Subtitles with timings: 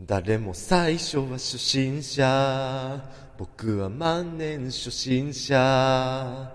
[0.00, 3.02] 誰も最初は初心者
[3.36, 6.52] 僕は万年初心者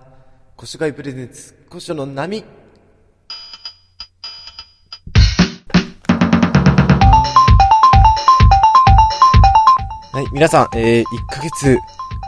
[0.56, 2.42] 古書会プレゼンツ古書の波
[10.14, 11.78] はい、皆さん、えー、1ヶ月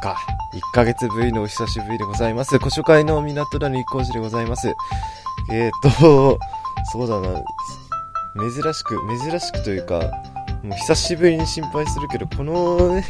[0.02, 0.18] か。
[0.54, 2.58] 1ヶ月ぶりのお久しぶりでございます。
[2.58, 4.74] 古書会の港谷一行寺でございます。
[5.50, 6.40] えーと、
[6.92, 7.42] そうだな。
[8.36, 10.02] 珍しく、珍しくというか、
[10.66, 13.06] もう久しぶりに心配するけど、このね、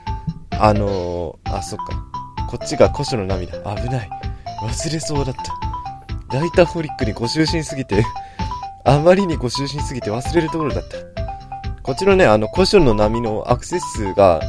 [0.60, 1.94] あのー、あ、そっか。
[2.46, 3.52] こっちが古書の涙。
[3.74, 4.10] 危ない。
[4.62, 5.34] 忘れそうだっ
[6.28, 6.36] た。
[6.36, 8.04] ライターホリックにご就寝すぎて、
[8.84, 10.98] あまりにご就寝すぎて忘れるところだった。
[11.82, 14.42] こっちのね、あの、古書の波のアクセス数が、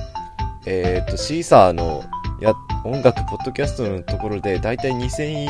[0.66, 2.04] えっ、と、シーサーの、
[2.42, 5.50] や、音楽、ポッドキャストのところで、だいたい2000位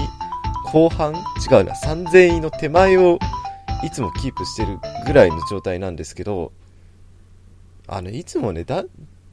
[0.72, 1.13] 後半？
[1.13, 1.16] 違
[1.61, 3.17] うな、3000位の手前を、
[3.83, 4.77] いつもキープしてる
[5.08, 6.52] ぐらいの状態なんですけど、
[7.91, 8.86] あの、いつもね、だ、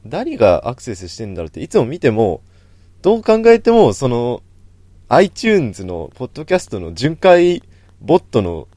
[0.05, 2.41] 誰がアクセスしてんだろうって、いつも見ても、
[3.01, 4.43] どう考えても、その、
[5.07, 7.63] iTunes の、ポッドキャストの巡回
[8.01, 8.67] ボットの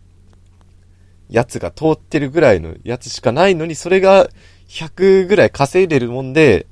[1.28, 4.28] やつが通ってるぐらいのやつしかないのに、それが
[4.69, 6.69] 100ぐらい稼いでるもんで、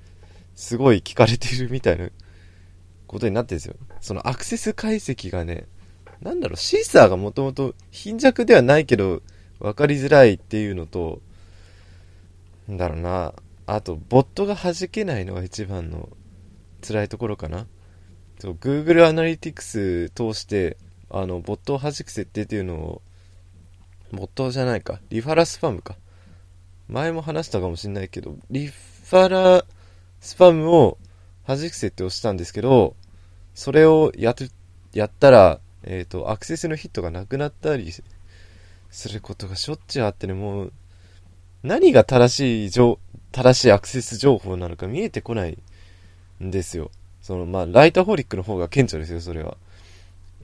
[0.55, 2.08] すごい聞かれてるみたいな
[3.08, 3.74] ことになってるんですよ。
[4.00, 5.67] そのアクセス解析がね、
[6.22, 9.22] なんだろう、シーサーがもともと貧弱ではないけど、
[9.58, 11.20] わかりづらいっていうのと、
[12.70, 13.34] なんだろうな、
[13.66, 16.08] あと、ボットが弾けないのが一番の
[16.86, 17.66] 辛いところかな。
[18.38, 20.77] そう Google Analytics 通して、
[21.10, 23.02] あの、ボットを弾く設定っていうのを、
[24.12, 25.00] ボットじゃないか。
[25.10, 25.96] リファラスパムか。
[26.88, 29.64] 前も話したかもしれないけど、リファラ
[30.20, 30.96] スパムを
[31.46, 32.94] 弾く設定をしたんですけど、
[33.55, 34.34] それをや、
[34.92, 37.92] やったら、えっ、と、アクセスのヒットがなくなったり
[38.90, 40.72] することがしょっちゅうあってね、もう、
[41.62, 42.98] 何が正しい情、
[43.33, 45.58] 正しいアクセス情報なのか見えてこない
[46.42, 46.91] んですよ。
[47.20, 49.56] その、まあ、ライターホリックの方が顕著ですよ、それは。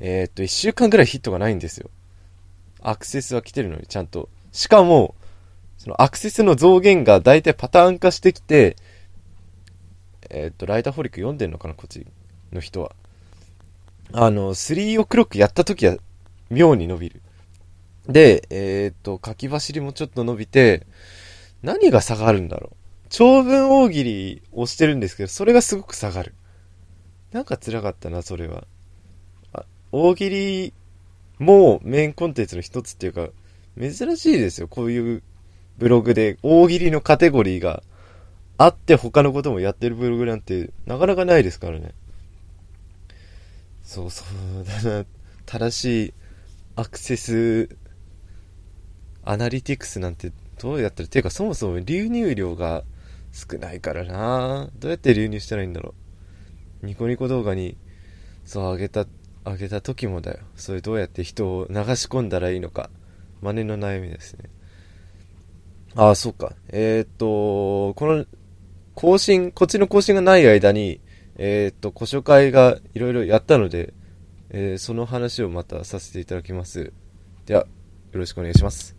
[0.00, 1.90] えっ、と、一週間ぐらいヒットがないんですよ。
[2.82, 4.28] アクセスは来てるのに、ちゃんと。
[4.52, 5.14] しかも、
[5.78, 8.76] そのアクセスの増減が大体パターン化してきて、
[10.28, 12.06] えっ、と、ライターホリック読んでんのかな、こっち
[12.52, 12.92] の人は。
[14.12, 15.96] あの、3オクロックやった時は、
[16.50, 17.22] 妙に伸びる。
[18.06, 20.86] で、えっ、と、書き走りもちょっと伸びて、
[21.62, 22.76] 何が下がるんだろう？
[23.08, 26.34] 長文大喜利をしてるんですけど、それがすごく下がる。
[27.32, 28.64] なんか辛かったな、それは。
[29.52, 30.74] あ大喜利
[31.38, 33.28] もメインコンテンツの一つっていうか、
[33.78, 35.22] 珍しいですよ、こういう
[35.78, 37.82] ブログで大喜利のカテゴリーが
[38.58, 41.92] あって他のこともやってるブログなんてなかなかないですからね。
[43.82, 44.24] そうそ
[44.60, 45.04] うだな。
[45.44, 46.14] 正しい
[46.74, 47.68] アクセス
[49.24, 52.84] アナリティクスなんてどうやったら、ていうかそもそも流入量が
[53.32, 55.94] 少ないからなどうやって流入したらいいんだろ
[56.82, 56.86] う。
[56.86, 57.76] ニコニコ動画に、
[58.44, 59.06] そう、上げた、
[59.44, 60.38] 上げた時もだよ。
[60.54, 62.90] それどうやって人を流し込んだらいいのか。
[63.42, 64.50] 真似の悩みですね。
[65.94, 66.54] ああ、そうか。
[66.68, 68.24] えー、っと、この、
[68.94, 71.00] 更新、こっちの更新がない間に、
[71.36, 73.92] えー、っと、古書会がいろいろやったので、
[74.50, 76.92] えーその話をまたさせていただきます。
[77.46, 77.62] では、
[78.12, 78.95] よろしくお願いします。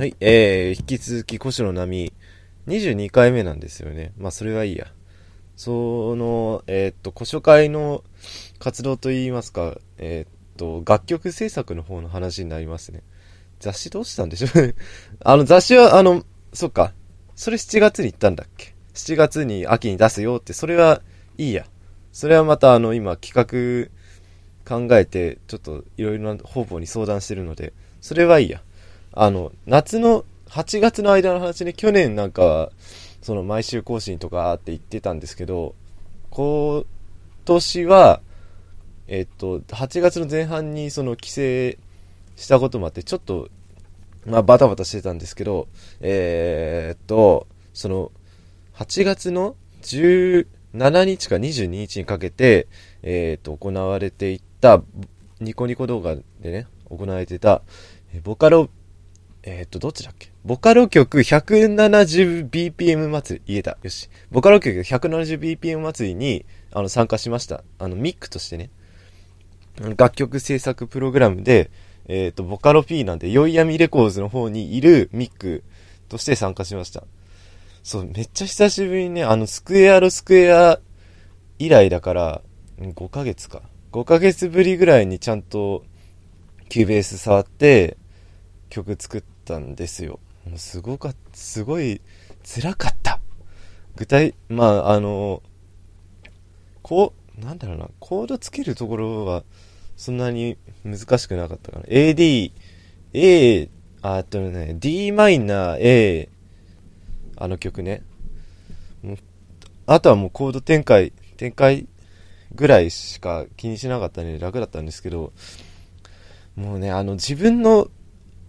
[0.00, 2.10] はい、えー、引き続き古書の波、
[2.68, 4.14] 22回目なんですよね。
[4.16, 4.86] まあ、それはいいや。
[5.56, 8.02] その、えーっと、古書会の
[8.58, 13.02] 活動といいますか、えーっと、楽曲制作の方の話になりますね。
[13.58, 14.68] 雑誌どうしたんでしょう？
[14.68, 14.74] ね。
[15.22, 16.24] あの、雑誌は、あの、
[16.54, 16.94] そっか。
[17.36, 21.02] それ7月に行ったんだっけ ?7 月に秋に出すよって、それは
[21.36, 21.66] いいや。
[22.10, 23.34] それはまた、あの、今、企
[24.64, 28.62] 画考えて、ちょっといろいろな方々に相談してるので、それはいいや。
[29.12, 32.72] あの、夏の、8月の間の話ね、去年なんかは、
[33.22, 35.74] その毎週更新とかって言ってたんですけど、
[36.30, 36.84] 今
[37.44, 38.20] 年は、
[39.06, 41.40] えっと、8月の前半にその帰省
[42.36, 43.48] したこともあって、ちょっと、
[44.26, 45.68] まあバタバタしてたんですけど、
[46.00, 48.12] えーっと、その、
[48.74, 50.46] 8月の17
[51.04, 52.68] 日か22日にかけて、
[53.02, 54.82] えーっと、行われていった、
[55.40, 57.62] ニコニコ動画でね、行われてた、
[58.22, 58.68] ボカロ
[59.42, 60.30] えー、っと、どっちだっけ？
[60.44, 63.78] ボカロ曲 170bpm 祭り、言えた？
[63.82, 64.10] よし。
[64.30, 67.64] ボカロ曲 170bpm 祭りに、あの、参加しました。
[67.78, 68.70] あの、ミックとしてね。
[69.96, 71.70] 楽曲制作プログラムで、
[72.06, 75.62] えっ、と、ボカロ P なんで、ヨイヤミレコーズの方にいるミック
[76.08, 77.04] として参加しました。
[77.82, 80.80] そう、めっちゃ久しぶりにね、あの、スクエアロスクエア
[81.58, 82.42] 以来だから、
[82.78, 83.62] 5ヶ月か。
[83.92, 85.84] 5ヶ月ぶりぐらいにちゃんと、
[86.68, 87.96] Cubase 触って、
[88.68, 90.20] 曲作ったんですよ。
[90.48, 92.00] もうすごかっ、すごい、
[92.44, 93.20] 辛かった。
[93.96, 95.42] 具体、まあ、あの、
[96.82, 99.44] こう、なんだろうな、コードつけるところは、
[99.96, 101.84] そんなに難しくなかったかな。
[101.84, 102.52] AD、
[103.12, 103.68] A、
[104.02, 106.28] あとね、 D マイナー A、
[107.36, 108.02] あの曲ね。
[109.86, 111.88] あとはもうコード展開、展開
[112.54, 115.32] ぐらいしか気にしなかったんで楽だったんですけど、
[116.54, 117.88] もうね、あの自分の、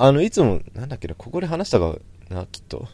[0.03, 1.95] あのいつも、なんだっけな、ここで話したか
[2.30, 2.88] な、きっと。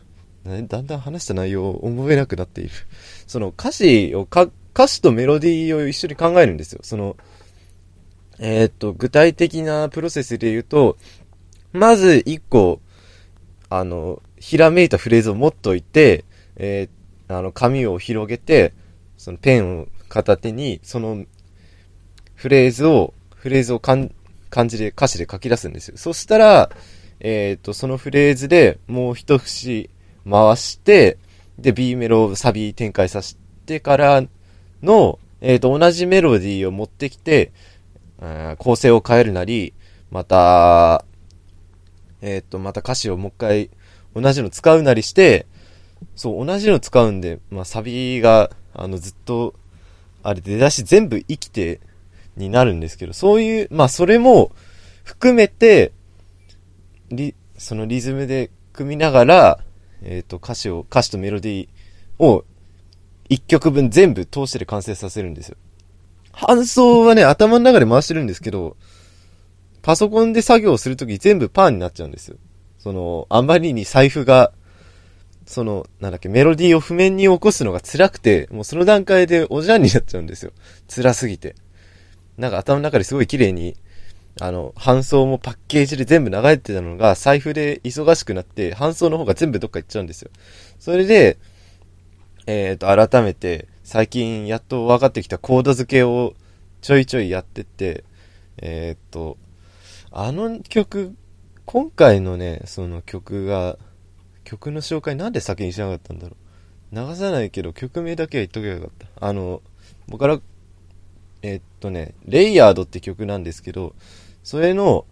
[0.43, 2.71] ねだんだん話した内容を思えなくなっている。
[3.27, 6.81] その歌詞を、歌詞とメロディーを一緒に考えるんですよ。
[6.83, 7.15] その、
[8.39, 10.97] えーっと、具体的なプロセスで言うと、
[11.71, 12.81] まず一個、
[13.69, 16.25] あの、ひらめいたフレーズを持っといて、
[16.57, 18.73] えーあの、紙を広げて、
[19.17, 21.25] そのペンを片手に、その、
[22.35, 24.09] フレーズを、フレーズを漢
[24.67, 25.97] 字で、歌詞で書き出すんですよ。
[25.97, 26.69] そしたら、
[27.19, 29.89] えっ、と、そのフレーズでもう一節
[30.29, 31.17] 回して、
[31.57, 34.23] で、B メロを、サビ展開させてから
[34.83, 37.51] の、えっ、と、同じメロディーを持ってきて、
[38.57, 39.73] 構成を変えるなり、
[40.11, 41.05] また、
[42.21, 43.69] えっ、と、また歌詞をもう一回
[44.15, 45.45] 同じの使うなりして、
[46.15, 49.55] そう、同じの使うんで、まあ、サビが、あの、ずっと、
[50.23, 51.79] あれ、出だし全部生きて、
[52.35, 54.51] になるんですけど、そういう、まあ、それも、
[55.03, 55.91] 含めて、
[57.09, 59.59] リ、そのリズムで組みながら、
[60.03, 62.45] えっ、と、歌詞を、歌詞とメロディーを、
[63.29, 65.57] 一曲分全部通してで完成させるんですよ。
[66.31, 68.77] 搬送はね、頭の中で回してるんですけど、
[69.81, 72.37] パソコンで作業するとき全部パーになっちゃうんですよ。
[72.77, 74.51] その、あまりに財布が、
[75.45, 80.51] その、なんだっけ、メロディーを譜面に起こすのが辛くて、もうその段階でおじゃんになっちゃうんですよ。
[80.93, 81.55] 辛すぎて。
[82.37, 83.75] なんか頭の中ですごい綺麗に、
[84.39, 90.31] あの、搬送もパッケージで全部流れてたのが、財布で忙しくなって、搬送の方が全部どっか行っちゃうんですよ。
[90.79, 91.37] それで、
[92.45, 96.33] えっ、と、改めて、最近やっと分かってきたコード付けを
[96.81, 98.03] ちょいちょいやってって、
[98.57, 99.37] えっ、と、
[100.11, 101.15] あの曲、
[101.65, 103.77] 今回のね、その曲が、
[104.43, 106.47] 曲の紹介なんで先にしなかったんだろう。
[106.95, 109.27] 流さないけど曲名だけは言っとけばよかった。
[109.27, 109.61] あの、
[110.07, 110.39] 僕から、
[111.41, 113.93] えっとね、レイヤードって曲なんですけど、
[114.47, 115.05] それの、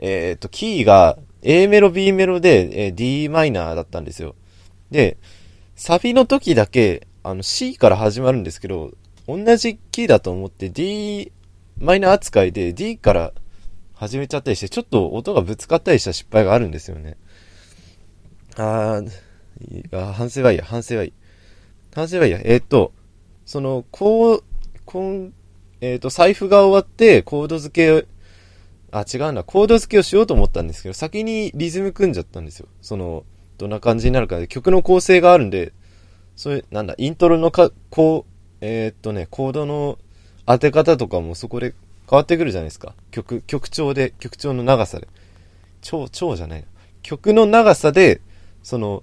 [0.00, 4.34] えーっと、キーが A メロ B メロで、えー d マイナーだったんですよ。
[4.90, 5.16] で、
[5.76, 8.90] サビの時だけ、あの C から始まるんですけど、
[9.28, 11.30] 同じキーだと思って D
[11.78, 13.32] マイナー扱いで D から
[13.94, 17.16] 始めちゃったりして、ちょっと音がぶつかったりした失敗があるんですよね。
[18.56, 21.12] あー、反省はいいや、反省はいい。
[21.94, 22.40] 反省はいいや。
[22.42, 22.92] えーっと、
[23.46, 24.44] その、こう、
[24.84, 25.32] こん、
[25.80, 28.08] えーっと、財布が終わって、コード付け、
[28.92, 32.66] あ、違うな、コード付けをしようと思ったんですけど、先にリズム組んじゃったんですよ。
[32.82, 33.24] その、
[33.58, 35.72] どんな感じになるかで、曲の構成があるんで、
[36.36, 39.98] それ、なんだ、イントロのか、こう、えーっとね、コードの
[40.46, 41.74] 当て方とかもそこで
[42.08, 42.94] 変わってくるじゃないですか。
[43.10, 45.08] 曲、曲調で、曲調の長さで。
[45.82, 46.66] 超、超じゃないな。
[47.02, 48.20] 曲の長さで、
[48.62, 49.02] その、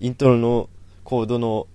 [0.00, 0.68] イントロの
[1.04, 1.66] コードの、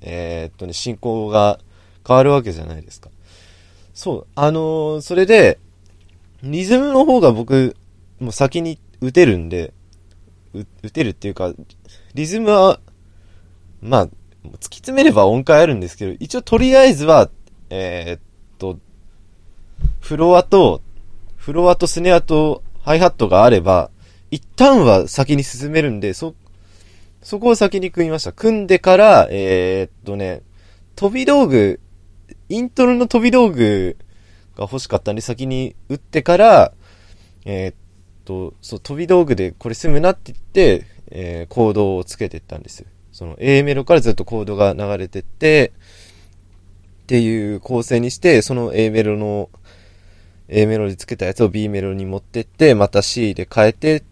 [0.00, 1.60] えーっとね、進行が
[2.06, 3.10] 変わるわけじゃないですか。
[3.94, 5.58] そう、あのーそれで、
[6.42, 7.76] リズムの方が僕、
[8.18, 9.72] もう先に打てるんで、
[10.82, 11.52] 打てるっていうか、
[12.14, 12.80] リズムは、
[13.80, 17.30] まあ、突き詰めれば音階あるんですけど、一応とりあえずは、
[17.70, 18.20] えーっ
[18.58, 18.78] と、
[20.00, 20.82] フロアと、
[21.36, 23.90] フロアとスネアとハイハットがあれば、
[24.30, 26.34] 一旦は先に進めるんで、そ、
[27.22, 28.32] そこを先に組みました。
[28.32, 30.42] 組んでから、えーっとね、
[30.96, 31.80] 飛び道具、
[32.48, 33.96] イントロの飛び道具
[34.56, 36.72] が欲しかったんで先に打ってから、
[37.44, 37.74] えーっ
[38.24, 42.86] と、そう、飛び道具でこれ済むなって言って、えーコードをつけていったんですよ。
[43.12, 45.72] その A メロからずっとコードが流れてって、
[47.02, 49.50] っていう構成にして、その A メロの、
[50.48, 54.02] A メロでつけたやつを B メロに持ってって、また C で変えて、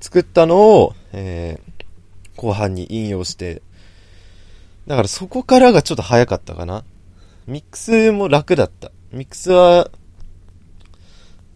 [0.00, 1.74] 作ったのを、えー
[2.36, 3.62] 後半に引用して、
[4.86, 6.84] だからそこからがちょっと早かったかな。
[7.46, 8.90] ミックスも楽だった。
[9.14, 9.90] ミックスは、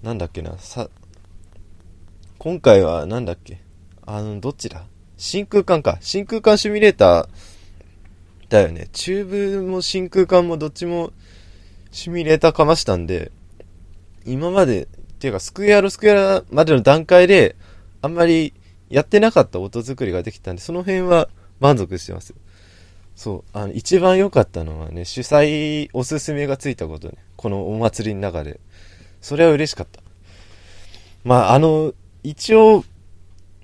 [0.02, 0.88] なんだっけな、さ、
[2.38, 3.60] 今回はなんだっけ
[4.06, 4.84] あの、どっちだ
[5.16, 5.98] 真空管か。
[6.00, 7.28] 真空管シミュレーター
[8.48, 8.88] だよね。
[8.92, 11.12] チューブも真空管もどっちも
[11.90, 13.32] シミュレーターかましたんで、
[14.24, 14.86] 今までっ
[15.18, 17.56] ていうか、スクエアロスクエアまでの段階で、
[18.02, 18.54] あんまり
[18.88, 22.34] やってなかった音作りができたんで、その辺は満足してます。
[23.18, 27.14] そう、あの、一番良かったのはね、主催おすすめがついたことね。
[27.34, 28.60] このお祭りの中で。
[29.20, 30.00] それは嬉しかった。
[31.24, 32.84] まあ、あの、一応、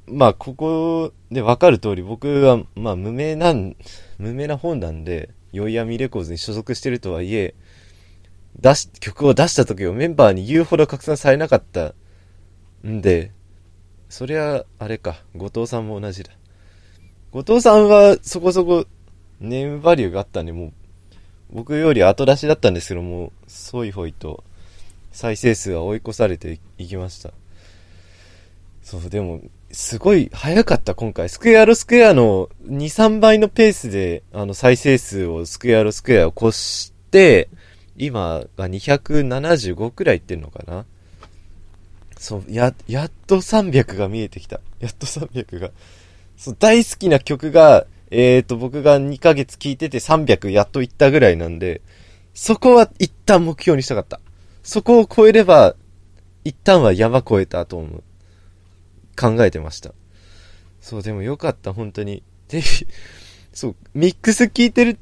[0.08, 3.76] まあ、ここでわかる通り、僕は、まあ、無名なん、
[4.18, 7.54] 無名な本なんで、ヨイヤミレコーズに所属してるとはいえ、
[8.58, 11.94] 出し、曲を出した時をメンバーに言うほど拡散されなかった
[12.84, 13.30] んで、
[14.08, 16.32] そりゃ、あれか、後藤さんも同じだ。
[17.30, 18.86] 後藤さんはそこそこ
[19.44, 20.72] ネームバリューがあったんで、もう、
[21.52, 24.42] 僕より後出しだったんですけども、ソイホイと
[25.12, 27.30] 再生数は追い越されていきました。
[28.82, 31.28] そう、でも、すごい早かった、今回。
[31.28, 37.48] スクエアロスクエアの2、3倍のペースで、あの、再生数をスクエアロスクエアを越して、
[37.96, 40.84] 今が275くらいいってんのかな
[42.18, 44.60] そう、や、やっと300が見えてきた。
[44.80, 45.70] やっと300が。
[46.36, 47.86] そう、大好きな曲が、
[48.16, 51.82] えーと、僕が2ヶ月聴いてて300やっといったぐらいなんで、
[52.32, 54.20] そこは一旦目標にしたかった。
[54.62, 55.74] そこを超えれば、
[56.44, 58.04] 一旦は山超えたと思う。
[59.20, 59.92] 考えてました。
[60.80, 62.22] そう、でもよかった、本当に。
[62.48, 62.62] で、
[63.52, 64.98] そう、ミックス聞いてる、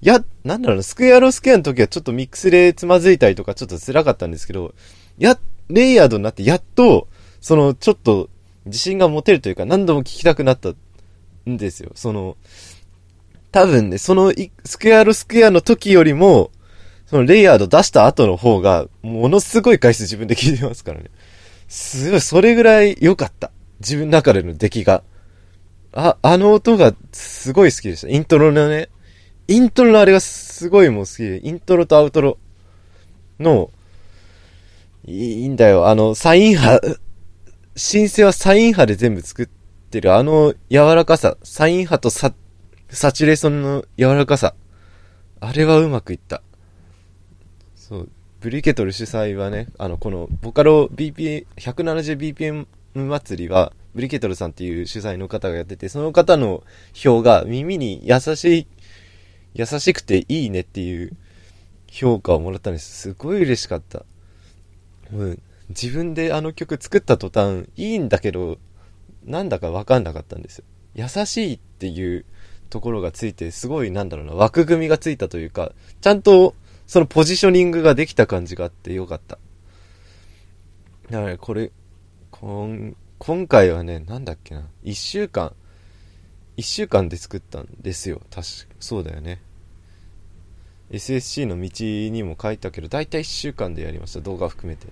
[0.00, 4.74] や、なんだろうな、スクエアロスクエアの時はちょっとミックスでつまずいたりとかちょっと辛かったんですけど、
[5.16, 7.06] や、レイヤードになってやっと、
[7.40, 8.28] その、ちょっと、
[8.64, 10.74] 自信が持てるというか、何度も聞きたくなった
[11.48, 11.92] んですよ。
[11.94, 12.36] その、
[13.50, 14.32] 多分ね、その、
[14.64, 16.50] スクエアロスクエアの時よりも、
[17.06, 21.10] そのレイヤード出した後の方が、ものすごい回数自分で聞いてますからね。
[21.68, 23.50] すごい、それぐらい良かった。
[23.80, 25.02] 自分の中での出来が。
[25.92, 28.08] あ、あの音がすごい好きでした。
[28.08, 28.88] イントロのね、
[29.48, 32.38] イントロのあれがすごいもう好きで、イントロとアウトロ
[33.38, 33.70] の、
[35.04, 35.88] いいんだよ。
[35.88, 36.80] あの、サイン波、
[37.76, 39.61] シンセはサイン波で全部作って
[39.92, 42.32] てるあの柔らかさ、サイン波とサ、
[42.88, 44.54] サチュレーションの柔らかさ。
[45.40, 46.42] あれはうまくいった。
[47.74, 48.08] そう。
[48.40, 56.62] ブリケトル主催はね、あの、この、ボカロ BPM、170bpm 祭りは、ブリケトルさんっていう主催の方がやってて、その方の
[56.94, 58.66] 票が耳に優しい、
[59.54, 61.12] 優しくていいねっていう
[61.88, 63.00] 評価をもらったんです。
[63.00, 64.04] すごい嬉しかった。
[65.12, 68.58] うん、自分であの曲作った途端、いいんだけど、
[69.24, 70.64] なんだかわかんなかったんですよ。
[70.94, 72.24] 優しいっていう
[72.70, 76.54] ところがついて、すごいなんだろうな、枠組みがついたというか、ちゃんと
[76.86, 79.38] そのポジショニングができた感じがあってよかった。
[81.10, 81.70] だからこれ、
[82.30, 85.54] こん、今回はね、なんだっけな、一週間、
[86.56, 88.20] 一週間で作ったんですよ。
[88.30, 88.42] 確か、
[88.80, 89.40] そうだよね。
[90.90, 94.20] SSC の道にも書いたけど、だいたい一週間でやりました。
[94.20, 94.86] 動画含めて。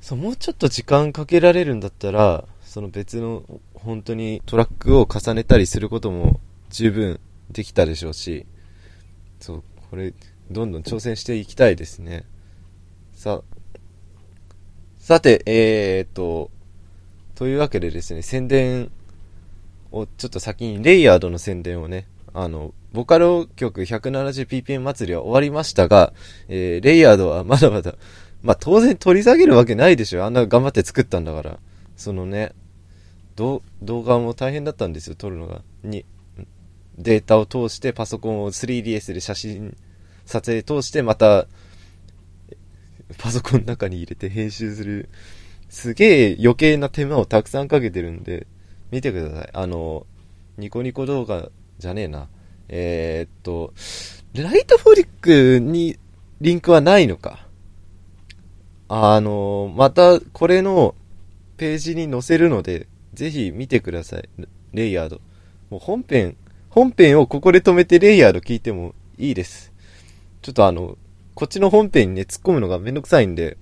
[0.00, 2.44] そう、もうちょっと時間かけられるんだったら、
[2.76, 3.42] その別の、
[3.72, 8.44] 本当にトラックを重ねたりすることも十分できたでしょうし、
[9.40, 10.12] そう、これ、
[10.50, 12.26] どんどん挑戦していきたいですね。
[13.14, 13.40] さ、
[14.98, 16.50] さて、えー、っと、
[17.34, 18.90] というわけでですね、宣伝
[19.90, 26.12] を、ちょっと先に、レイヤードの宣伝をね、あの、ボカロ曲 170ppm 祭りは終わりましたが、
[26.48, 27.94] えー、レイヤードはまだまだ、
[28.42, 30.26] まあ、当然取り下げるわけないでしょ。
[30.26, 31.58] あんな頑張って作ったんだから。
[31.96, 32.52] そのね、
[33.36, 35.62] ど動画も大変だったんですよ、撮るのが。
[35.84, 36.04] に、
[36.98, 39.76] データを通してパソコンを 3DS で写真
[40.26, 41.46] 撮影通してまた、
[43.18, 45.08] パソコンの中に入れて編集する、
[45.68, 48.46] すげえ余計な手間をたくさんかけてるんで、
[48.90, 49.50] 見てください。
[49.52, 50.06] あの、
[50.58, 52.28] ニコニコ動画じゃねえな。
[52.68, 53.72] えー、っと、
[54.34, 55.96] ライトフォリックに
[56.40, 57.46] リンクはないのか。
[58.88, 60.94] あの、またこれの
[61.56, 64.28] ページに載せるので、ぜひ見てください。
[64.72, 65.20] レイヤード。
[65.70, 66.36] もう本編、
[66.68, 69.72] 本編をここで止めてレイヤード聞いてもいいです。
[70.42, 70.98] ちょっとあの、
[71.34, 73.56] こっちの本編にね、突っ込むのがめんどくさいんで、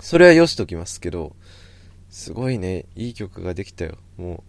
[0.00, 1.36] それはよしときますけど、
[2.08, 3.98] すごいね、いい曲ができたよ。
[4.16, 4.42] も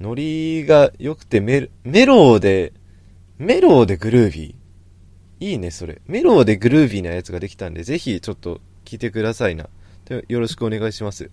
[0.00, 2.74] う、ノリが良くてメメローで、
[3.38, 5.46] メローでグルービー。
[5.46, 6.02] いいね、それ。
[6.06, 9.68] メローでグルービーなやつができたんで、ぜひちょっと聞いてくださいな。
[10.28, 11.30] よろしくお願いします。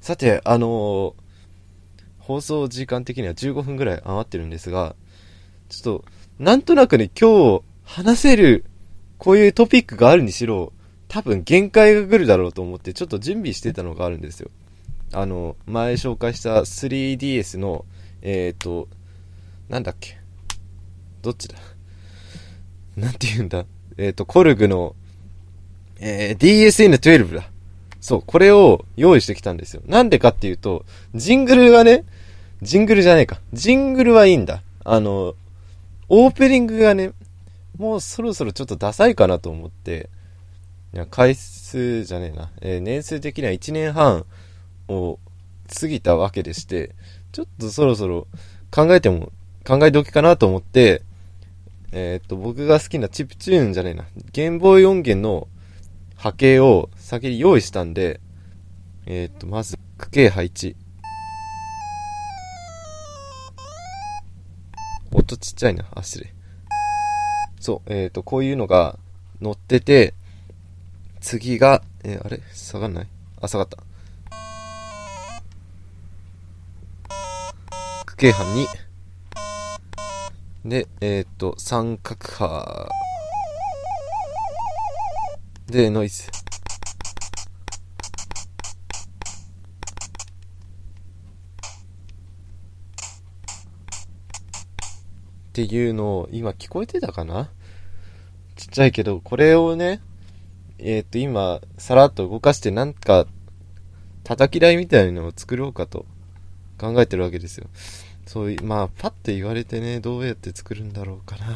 [0.00, 1.25] さて、あのー、
[2.26, 4.96] 放送時間的には15分ぐらい余ってるんですが、
[5.68, 6.04] ちょっと、
[6.40, 8.64] なんとなくね、今日、話せる、
[9.16, 10.72] こういうトピックがあるにしろ、
[11.06, 14.50] 多分限界が来るだろうと思ってちょっと準備してたのがあるんですよ。
[15.12, 17.84] あの、前紹介した 3DS の、
[18.22, 18.88] えっ、ー、と、
[19.68, 20.18] なんだっけ。
[21.22, 21.54] どっちだ？
[22.96, 23.64] なんて言うんだ？
[23.98, 24.96] えっ、ー、と、コルグの、
[26.00, 27.50] えー、DSN12 だ。
[28.00, 29.82] そう、これを用意してきたんですよ。
[29.86, 32.04] なんでかっていうと、ジングルがね、
[32.62, 33.40] ジングルじゃねえか。
[33.52, 34.62] ジングルはいいんだ。
[34.84, 35.34] あの、
[36.08, 37.12] オープニングがね、
[37.76, 40.08] もうそろそろちょっとダサいかなと思って、
[40.94, 42.50] いや、回数じゃねえな。
[42.60, 44.24] えー、年数的には1年半
[44.88, 45.18] を
[45.80, 46.94] 過ぎたわけでして、
[47.32, 48.28] ちょっとそろそろ
[48.70, 49.32] 考えても、
[49.66, 51.02] 考え時かなと思って、
[51.92, 54.04] えー、っと、僕が好きなチップチューンじゃねえな。
[54.32, 55.48] ゲームボーイ音源の
[56.16, 58.20] 波形を先に用意したんで、
[59.06, 60.76] えー、っと、まず、区形配置。
[65.12, 65.84] 音ちっちゃいな。
[65.94, 66.32] あ、失礼。
[67.60, 68.98] そう、えっ、と、こういうのが
[69.42, 70.14] 載ってて、
[71.20, 72.40] 次が、えー、あれ？
[72.52, 73.08] 下がんない？
[73.40, 73.78] あ、下がった。
[78.06, 78.44] 区形波
[80.64, 80.68] 2。
[80.68, 82.88] で、えっ、と、三角波。
[85.66, 86.28] で、ノイズ。
[95.56, 97.48] っていうのを、今聞こえてたかな？
[98.56, 100.02] ちっちゃいけど、これをね、
[100.78, 103.26] えっ、と、今、さらっと動かしてなんか、
[104.22, 106.04] 叩き台みたいなのを作ろうかと
[106.76, 107.68] 考えてるわけですよ。
[108.26, 111.46] そういう、まあ、パッと言われてね、どうやって作るんだろうかな。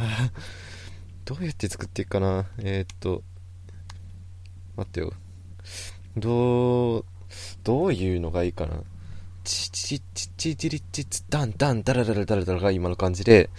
[1.27, 2.47] どうやって作っていくかな？
[2.61, 3.23] えー、っと、
[4.77, 5.13] 待ってよ。
[6.17, 7.05] どう、
[7.65, 8.83] どういうのがいいかな？
[9.45, 13.51] チチチチチリチツダンダンダラダラダラダラが今の感じで、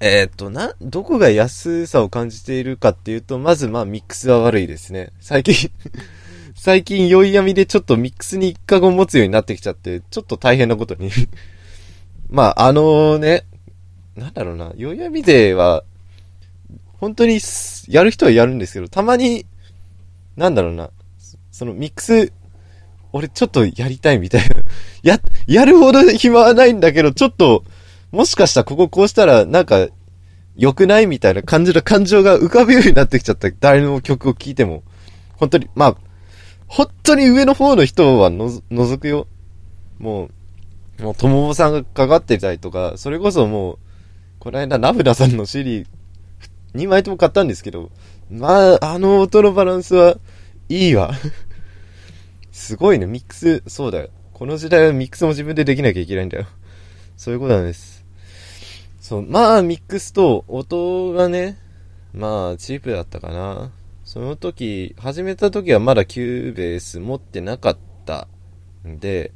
[0.00, 5.12] えー、っと、な、どこが安さを感じているかっていうと、まずまあミックスは悪いですね。
[5.20, 5.70] 最近
[6.54, 11.10] 最近酔い闇でちょっとミックスに一過後持つようになってきちゃって、ちょっと大変なことに
[12.30, 13.44] まあ、あのね、
[14.16, 15.82] なんだろうな、酔い闇では、
[16.98, 17.40] 本当に、
[17.88, 19.46] やる人はやるんですけど、たまに、
[20.36, 20.90] なんだろうな、
[21.50, 22.32] そのミックス、
[23.12, 24.62] 俺ちょっとやりたいみたいな。
[25.02, 27.64] や、やるほど暇はないんだけど、ちょっと、
[28.10, 29.88] もしかしたらこここうしたら、なんか、
[30.56, 33.50] 良くないみたいな感じの感情が浮かぶようになってきちゃった。
[33.50, 34.82] 誰の曲を聴いても。
[35.36, 35.96] 本当に、まあ、
[36.66, 39.28] 本当に上の方の人はの、覗くよ。
[39.98, 40.30] も
[40.98, 43.78] う、もう、ともさんがかかってたりとか、それこそもう、
[44.40, 45.86] この間、ナブラさんの CD、
[46.74, 47.90] 2枚とも買ったんですけど、
[48.30, 50.16] まあ、あの音のバランスは、
[50.68, 51.14] いいわ。
[52.52, 54.10] すごいね、ミックス、そうだよ。
[54.32, 56.46] この時代はミックスも自分でできなきゃいけないんだよ。
[57.16, 57.97] そういうことなんです。
[59.08, 61.56] そう、まあ、ミックスと音がね、
[62.12, 63.72] まあ、チープだったかな。
[64.04, 68.28] その時、始めた時はまだ Cubase 持ってなかった
[68.86, 69.32] んで、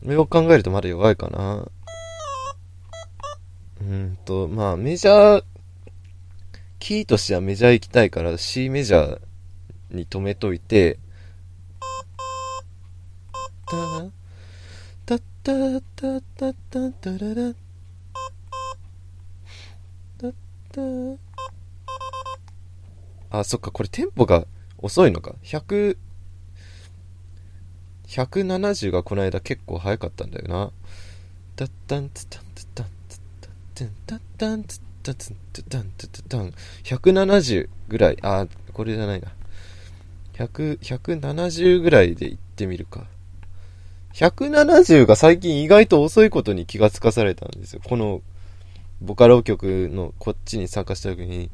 [0.00, 1.66] それを考えるとまだ弱いかな。
[3.80, 5.44] うんと、まあ、メジャー、
[6.78, 9.20] キーとしてはメジャー行きたいから C メジャー
[9.90, 11.00] に止めといて、
[13.66, 13.76] た、
[15.04, 17.54] たったたたたたたららっ
[20.18, 20.28] た
[23.30, 24.46] あ、そっか、これテンポが
[24.78, 25.34] 遅いのか。
[25.42, 25.96] 100、
[28.06, 30.70] 170がこの間結構早かったんだよな。
[31.56, 33.20] タッタンツタンツタンツ
[33.74, 35.34] タンタッタンツタツ
[35.68, 38.18] タンツタン170ぐらい。
[38.22, 39.28] あ、これじゃないな。
[40.34, 43.06] 100、170ぐらいで行ってみるか。
[44.14, 47.80] 170が最近意外と遅いことに気がつかされたんですよ。
[47.84, 48.22] この
[49.04, 51.50] ボカロ曲のこっちに参加した時に、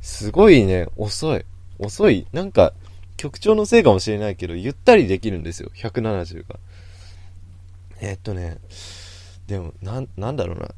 [0.00, 1.44] すごいね、遅い。
[1.78, 2.26] 遅い。
[2.32, 2.72] なんか、
[3.16, 5.70] 曲調のせいかもしれないけど、ゆったりできるんですよ。
[5.76, 6.58] 170が。
[8.00, 8.58] えー、っとね、
[9.46, 10.70] でも、なん、なんだろうな。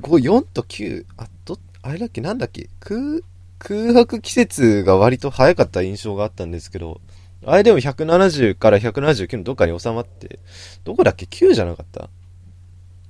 [0.00, 2.20] 5、4と9、あと、あれだっけ？
[2.20, 2.70] なんだっけ？
[2.80, 3.20] 空、
[3.58, 7.00] 空白季節が割と早かった印象があったんですけど、
[7.44, 10.38] あれでも170から179のどっかに収まって、
[10.84, 12.08] どこだっけ ?9 じゃなかった？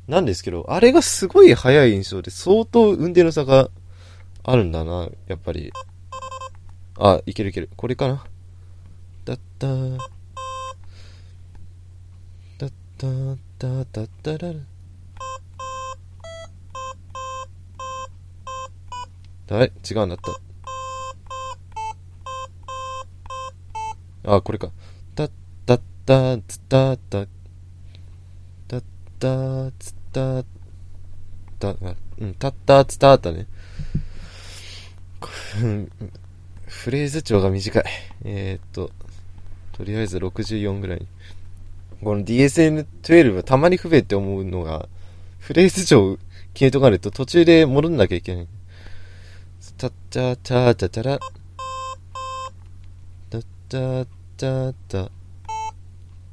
[0.08, 3.70] なんですけど、あれがすごい速い印象で、相当運転の差が
[4.42, 5.72] あるんだな、やっぱり。
[6.98, 7.70] あ、いけるいける。
[7.76, 8.24] これかな。
[9.24, 9.98] だったー。
[12.58, 14.58] だったー、だだだらら。
[19.50, 20.18] あれ違うんだっ
[24.24, 24.32] た。
[24.36, 24.70] あ、これか。
[25.14, 25.30] だっ
[25.66, 27.26] たったつたた
[29.22, 30.42] たつた、
[31.60, 31.76] た、
[32.18, 33.46] うん、たったつたたね。
[36.66, 37.84] フレーズ長が短い。
[38.24, 38.90] えー、っと、
[39.70, 41.06] とりあえず64ぐらい。
[42.02, 44.88] この DSN12 はたまに不便って思うのが、
[45.38, 46.18] フレーズ長
[46.52, 48.48] 決めとかないと途中で戻んなきゃいけない。
[49.78, 51.20] たったたたたら。
[53.30, 54.04] た
[54.36, 55.10] たた。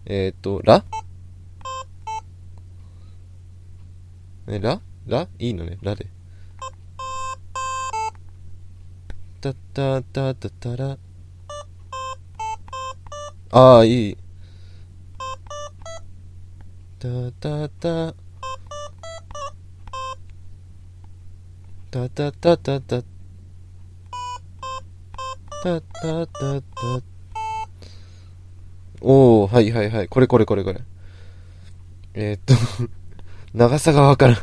[0.08, 0.84] えっ、と、ラ
[4.52, 6.08] え、ララいいのね、ラで。
[9.40, 10.98] たたたたたら。
[13.52, 14.18] ああ、いい。
[16.98, 17.08] た
[17.40, 18.16] たた。
[21.92, 23.04] たたたたた。
[25.62, 26.64] たたたた。
[29.02, 30.08] おー、はいはいはい。
[30.08, 30.82] これこれこれこれ。
[32.16, 32.40] えー、っ
[32.88, 32.99] と
[33.54, 34.38] 長さがわからん。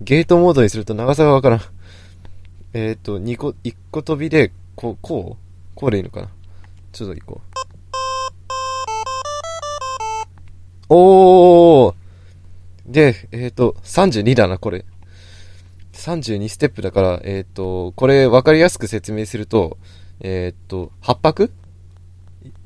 [0.00, 1.60] ゲートモードにすると長さがわからん。
[2.74, 5.74] えー、っと、2個、1個飛びで、こう、こう？
[5.74, 6.28] こうでいいのかな？
[6.92, 7.52] ちょっと行こう。
[10.88, 11.94] おー
[12.86, 14.84] で、えっ、と、32だな、これ。
[15.92, 19.76] 32ステップだから、えっ、と、これ分かりやすく説明すると、
[20.20, 21.50] えっ、と、8拍？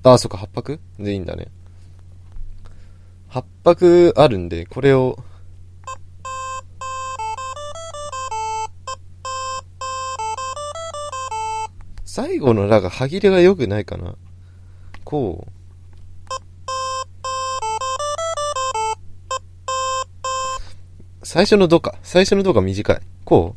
[0.02, 1.48] あ、そっか、8拍でいいんだね。
[3.30, 5.18] 8拍あるんで、これを、
[12.16, 14.16] 最後のラが歯切れが良くないかな？
[15.04, 15.52] こう。
[21.22, 21.98] 最初のドか。
[22.02, 23.00] 最初のドが短い。
[23.26, 23.54] こ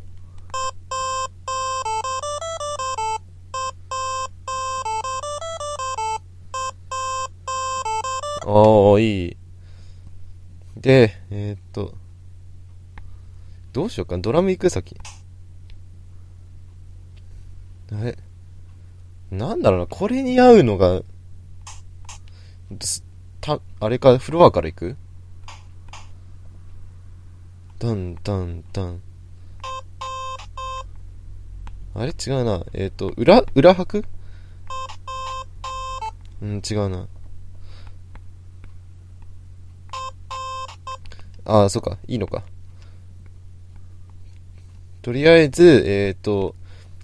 [8.45, 9.37] うああ、いい。
[10.75, 11.95] で、えー、っと、
[13.71, 14.17] どうしようか。
[14.17, 14.69] ドラム行く？
[14.69, 14.97] 先。
[17.93, 18.17] あれ
[19.31, 21.01] なんだろうな、これに合うのが、
[23.41, 24.97] た、あれか、フロアから行く？
[27.79, 29.01] ダンダンダン。
[31.95, 32.11] あれ？
[32.11, 32.65] 違うな。
[32.73, 34.03] えっ、ー、と、裏、裏拍
[36.41, 37.07] うん、違うな。
[41.45, 41.97] ああ、そっか。
[42.07, 42.43] いいのか。
[45.01, 46.55] とりあえず、えっ、ー、と、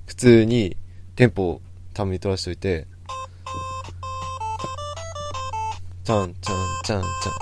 [0.06, 0.76] 普通に
[1.16, 1.62] テンポを
[1.96, 2.88] ために取らしといて、
[6.04, 7.34] ちゃんちゃんちゃんちゃん。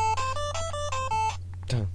[1.67, 1.87] ちゃん。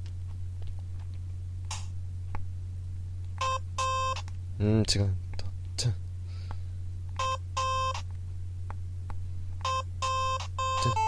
[4.59, 4.85] うん、違う。
[4.87, 5.09] ちゃん。
[5.77, 5.93] ちゃん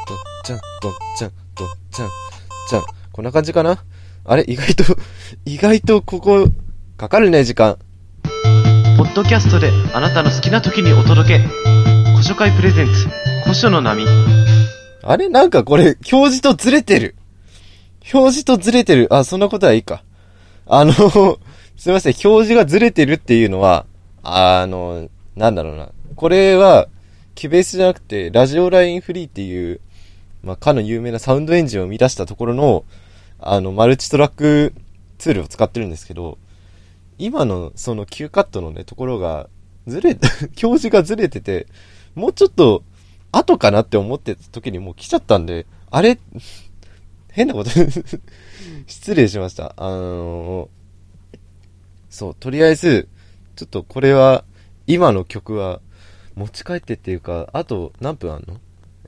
[0.06, 2.10] と、ちゃんと、ちゃんと、ちゃん。
[2.68, 2.82] ちゃん。
[3.10, 3.84] こんな感じかな？
[4.24, 4.84] あれ意外と
[5.44, 6.46] 意外とここ、
[6.96, 7.76] かかるね、時間。
[9.10, 11.38] ッドキャストであなたの好きな時にお届け。
[12.12, 13.08] 古書会プレゼンツ、
[13.42, 14.06] 古書の波。
[15.02, 15.28] あれ？
[15.28, 17.16] なんかこれ、表示とずれてる。
[18.14, 19.12] 表示とずれてる。
[19.12, 20.04] あ、そんなことはいいか。
[20.64, 20.92] あの
[21.76, 23.84] すいません、表示がずれてるっていうのは、
[24.22, 25.88] あの、なんだろうな。
[26.14, 26.86] これは、
[27.34, 29.80] キュベースじゃなくて、ラジオラインフリーっていう、
[30.44, 32.84] まあ、かの有名なサウンドエンジンを生み出したところの、
[33.40, 34.72] あの、マルチトラック
[35.18, 36.38] ツールを使ってるんですけど、
[37.20, 39.48] 今のその Q カットのね、ところが、
[39.86, 40.12] ずれ、
[40.62, 41.66] 表示がずれてて、
[42.14, 42.82] もうちょっと、
[43.32, 46.18] 後かなって思ってた時にもう来ちゃったんで、あれ？
[47.30, 47.70] 変なこと
[48.88, 49.74] 失礼しました。
[49.76, 51.38] あのー、
[52.08, 53.08] そう、とりあえず、
[53.54, 54.44] ちょっとこれは、
[54.86, 55.80] 今の曲は、
[56.34, 58.58] 持ち帰ってっていうか、あと何分あんの？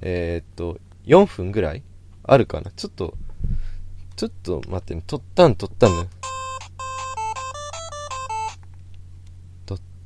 [0.03, 1.83] えー、っと、4分ぐらい？
[2.25, 2.71] あるかな？
[2.73, 3.15] ちょっと、
[4.17, 5.03] ちょっと待ってね。
[5.07, 6.09] 撮ったん撮ったんね。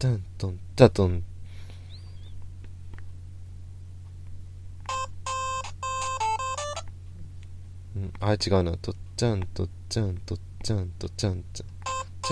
[0.07, 1.25] タントンタトン。
[7.97, 8.77] うんあ違うな。
[8.77, 11.64] とっちゃんとっちゃんとっちゃんとっちゃんちゃん
[12.23, 12.31] ち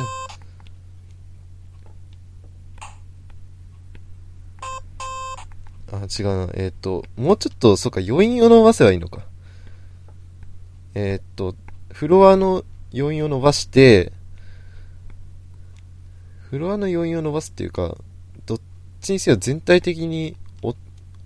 [5.90, 6.00] ゃん。
[6.00, 6.52] あ違うな。
[6.54, 9.22] えっ、ー、ともうちょっとそっか余韻を伸ばせばいいのか。
[10.94, 11.56] えっ、ー、と
[11.92, 12.62] フロアの
[12.96, 14.12] 余韻を伸ばして
[16.54, 17.96] フロアの余韻を伸ばすっていうか、
[18.46, 18.60] どっ
[19.00, 20.36] ちにせよ全体的に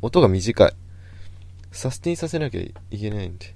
[0.00, 0.72] 音が短い。
[1.70, 3.54] サスティンさせなきゃいけないんで。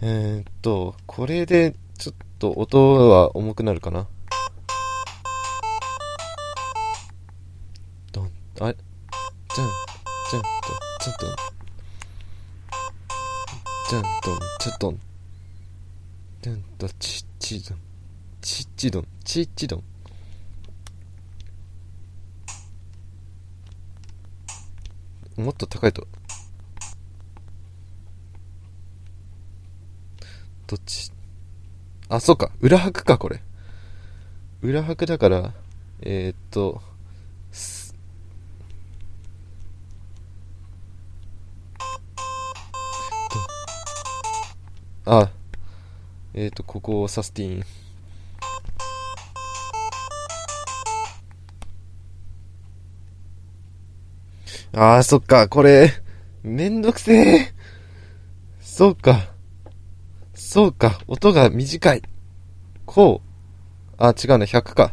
[0.00, 4.06] えー、っと、これでちょっと音は重くなるかな。
[8.12, 8.30] ドン、
[8.60, 8.76] あれ
[9.54, 9.68] じゃん、
[10.30, 10.48] じゃんと、
[11.02, 11.26] ちょっと、
[13.90, 14.08] じゃんと、
[14.58, 14.94] ちょっと、
[16.40, 17.93] じゃんと、ちちどん。
[18.44, 19.82] チッチドンチッチド
[25.38, 26.06] ンもっと高いと。
[30.66, 31.10] どっち？
[32.10, 32.52] あそうか。
[32.60, 33.40] 裏拍かこれ。
[34.60, 35.54] 裏拍だから
[36.02, 36.82] えー、っと
[45.06, 45.30] あ
[46.34, 47.64] えっ、とここをサスティン
[54.76, 55.92] ああ、そっか、これ、
[56.42, 57.54] めんどくせえ。
[58.60, 59.32] そうか。
[60.34, 62.02] そうか、音が短い。
[62.84, 63.94] こう。
[63.98, 64.92] あ、違うね、100か。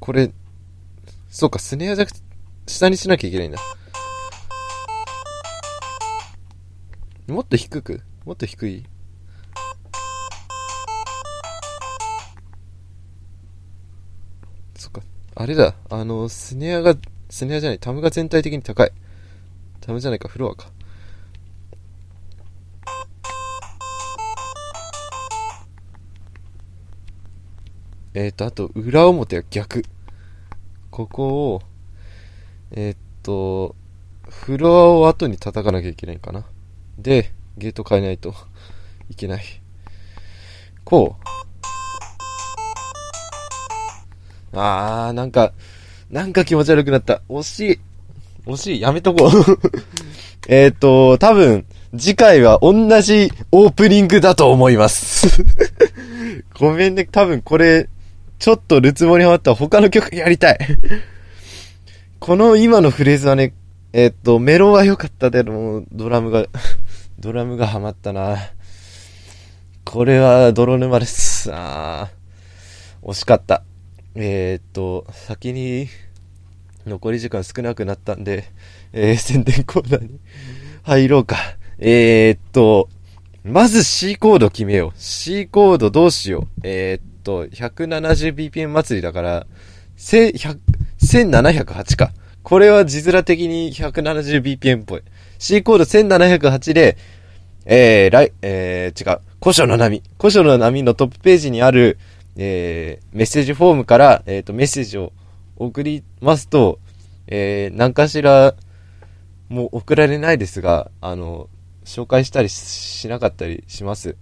[0.00, 0.32] これ、
[1.28, 2.06] そうか、スネアじゃ、
[2.66, 3.58] 下にしなきゃいけないんだ。
[7.28, 8.02] もっと低く？
[8.24, 8.86] もっと低い？
[15.38, 15.74] あれだ。
[15.90, 16.94] あの、スネアが、
[17.28, 18.92] スネアじゃない、タムが全体的に高い。
[19.82, 20.70] タムじゃないか、フロアか。
[28.14, 29.84] えっ、ー、と、あと、裏表は逆。
[30.90, 31.62] ここを、
[32.70, 33.76] えっ、と、
[34.30, 36.46] フロアを後に叩かなきゃいけないかな。
[36.96, 38.32] で、ゲート変えないと
[39.10, 39.44] いけない。
[40.82, 41.35] こう。
[44.52, 45.52] あー、なんか、
[46.10, 47.22] なんか気持ち悪くなった。
[47.28, 47.80] 惜しい。
[48.46, 48.80] 惜しい。
[48.80, 49.30] やめとこう
[50.48, 51.66] えっと、多分、
[51.98, 55.42] 次回は同じオープニングだと思います
[56.58, 57.06] ごめんね。
[57.06, 57.88] 多分これ、
[58.38, 60.58] ちょっとルツボにハマった他の曲やりたい
[62.20, 63.54] この今のフレーズはね、
[63.92, 66.46] えっと、メロは良かったけども、ドラムが
[67.18, 68.36] ドラムがハマったな。
[69.84, 71.50] これは泥沼です。
[71.52, 73.62] あー、惜しかった。
[74.18, 75.88] えー、っと、先に
[76.86, 78.50] 残り時間少なくなったんで、
[78.94, 80.20] えー、 宣伝コーナーに
[80.84, 81.36] 入ろうか。
[81.78, 82.88] えー、っと、
[83.44, 84.92] まず C コード決めよう。
[84.96, 86.60] C コードどうしよう。
[86.62, 89.46] えー、っと、170bpm 祭りだから、
[89.98, 92.12] 1708か。
[92.42, 95.02] これは字面的に 170bpm っぽい。
[95.38, 96.96] C コード1708で、
[97.66, 99.20] えー、来、えー、違う。
[99.42, 100.02] 古書の波。
[100.18, 101.98] 古書の波のトップページにある、
[102.36, 105.12] えー、メッセージフォームから、えっ、ー、と、メッセージを
[105.56, 106.78] 送りますと、
[107.26, 108.54] えー、何かしら、
[109.48, 111.48] もう送られないですが、あの、
[111.84, 114.16] 紹介したりしなかったりします。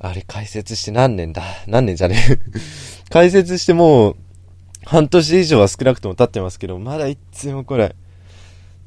[0.00, 1.42] あれ、解説して何年だ？
[1.66, 2.16] 何年じゃね？
[2.28, 2.38] え
[3.10, 4.16] 解説してもう、
[4.84, 7.96] 半年以上は少なくとも経ってますけど、まだいつもこれ、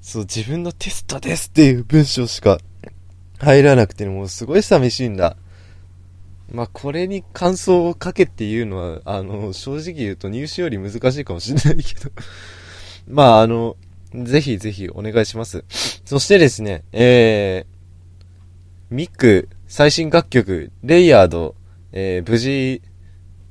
[0.01, 2.59] そう、自分のテストですっていう文章しか
[3.39, 5.35] 入らなくて、もうすごい寂しいんだ。
[6.51, 12.11] まあ、これに感想を書けっていうのは、あの、正直言うと入試より難しいかもしれないけど
[13.07, 13.77] まあ、あの、
[14.13, 15.63] ぜひぜひお願いします。
[16.03, 21.55] そしてですね、えー、ミック最新楽曲、レイヤード、
[21.93, 22.81] えー、無事、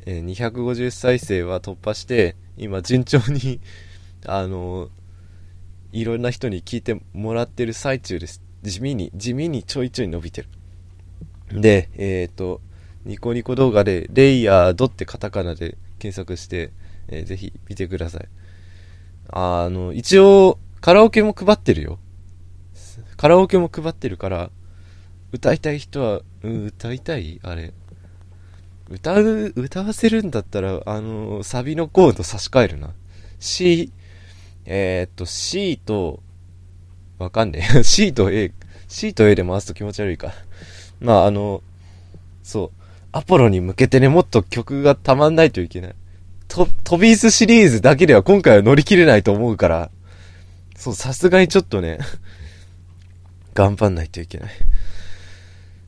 [0.05, 3.61] えー、250再生は突破して、今順調に
[4.27, 4.91] あの
[5.93, 8.43] いろんな人に聞いてもらってる最中です。
[8.63, 10.49] 地味に、地味にちょいちょい伸びてる。
[11.61, 12.61] で、えっ、ー、と、
[13.05, 16.71] ニコニコ動画で、レイヤードってカタカナで検索して、
[17.09, 18.29] えー、ぜひ見てください。
[19.29, 21.99] あの、一応、カラオケも配ってるよ。
[23.17, 24.51] カラオケも配ってるから、
[25.33, 27.39] 歌いたい人は、うん、歌いたい？
[27.43, 27.73] あれ。
[28.89, 32.91] 歌う、歌わせるんだったら、あの、サビのコード差し替えるな。
[33.39, 33.93] C、
[34.65, 36.23] えー、っと、C と、
[37.19, 37.83] わかんねえ。
[37.85, 38.53] C と A、
[38.89, 40.33] C と A で回すと気持ち悪いか。
[40.99, 41.63] まあ、あの、
[42.43, 42.80] そう。
[43.13, 45.95] アポロに向けてね、もっと曲がたまんないといけない。
[46.49, 49.91] ト、トビースシリーズだけでは今回は乗り切れないと思うから、
[50.77, 51.99] そう、さすがにちょっとね、
[53.55, 54.51] 頑張んないといけない。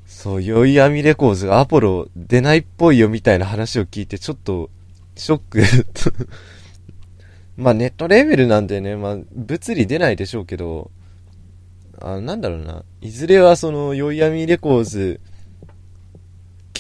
[0.07, 4.71] そう、酔い網レコーズがアポロ出ないっぽいよみたいな話を聞いて、ちょっと、
[5.17, 5.63] ショック
[7.57, 10.91] まあネットレベルなんでね、まあ物理出ないでしょうけど、
[12.01, 12.85] あなんだろうな。
[13.01, 15.21] いずれはその、酔い網レコーズ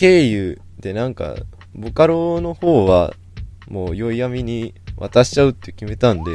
[0.02, 1.36] 経由でなんか、
[1.76, 3.14] ボカロの方は、
[3.68, 6.32] もう酔い網に渡しちゃうって決めたんで、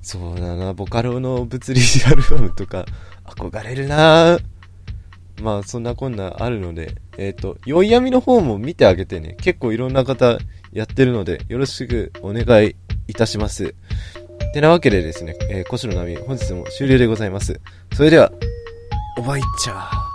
[0.00, 2.86] そうだな、ボカロの物理アルバムとか、
[3.26, 4.38] 憧れるな
[5.42, 9.36] まあ、そんなこんなあるので、えっ、ー、と、酔い闇の方も見てあげてね。
[9.38, 10.38] 結構いろんな方
[10.72, 12.76] やってるので、よろしくお願い
[13.08, 13.74] いたします。
[14.54, 17.60] てなわけでですね、えー、コシの波、本日も終了でございます。
[17.92, 18.32] それでは、
[19.18, 20.09] おばいちゃー。